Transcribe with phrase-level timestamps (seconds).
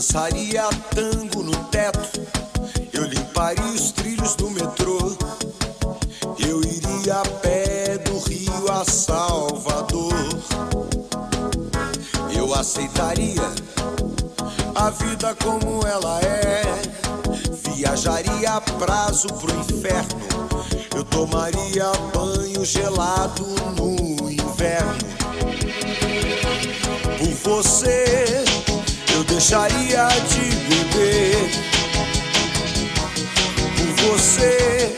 [0.00, 0.62] Dançaria
[0.94, 2.22] tango no teto,
[2.90, 5.14] eu limparia os trilhos do metrô.
[6.38, 10.14] Eu iria a pé do Rio a Salvador.
[12.34, 13.42] Eu aceitaria
[14.74, 16.62] a vida como ela é.
[17.62, 20.18] Viajaria a prazo pro inferno.
[20.96, 23.46] Eu tomaria banho gelado
[23.76, 25.10] no inverno.
[27.50, 28.44] Você,
[29.12, 31.50] eu deixaria de beber.
[33.76, 34.96] Por você,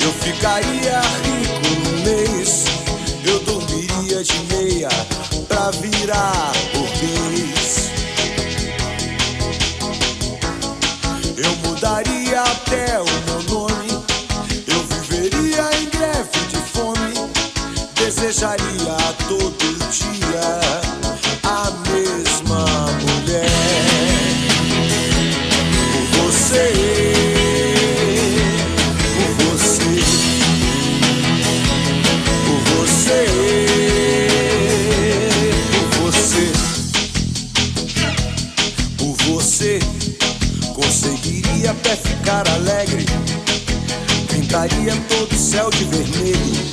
[0.00, 2.66] eu ficaria rico no mês.
[3.24, 4.88] Eu dormiria de meia
[5.48, 7.90] pra virar burguês.
[11.36, 13.90] Eu mudaria até o meu nome.
[14.68, 17.14] Eu viveria em greve de fome.
[17.96, 18.79] Desejaria
[39.30, 39.78] você,
[40.74, 43.06] conseguiria até ficar alegre.
[44.28, 46.70] Pintaria todo o céu de vermelho.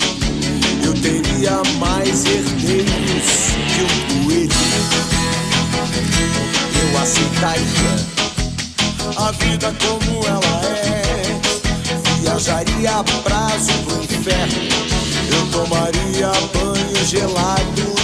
[0.84, 3.30] Eu teria mais herdeiros
[3.68, 4.52] que um coelho.
[6.82, 7.96] Eu aceitaria
[9.18, 11.22] a vida como ela é.
[12.22, 14.62] Viajaria a prazo pro inferno.
[15.30, 17.97] Eu tomaria banho gelado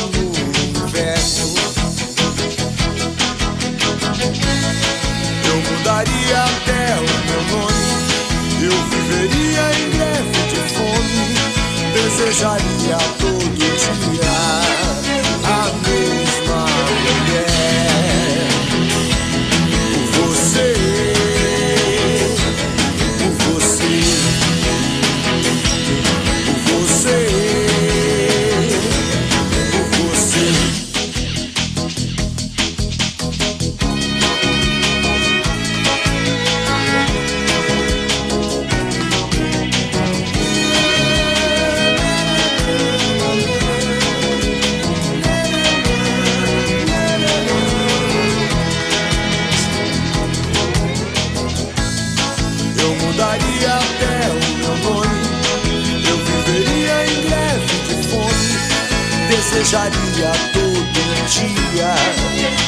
[59.35, 61.95] desejaria todo dia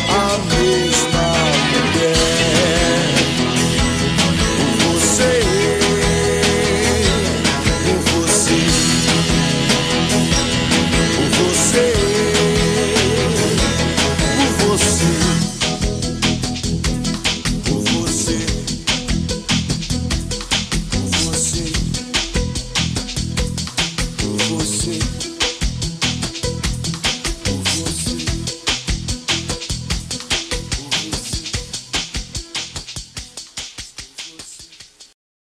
[0.09, 1.34] a mesma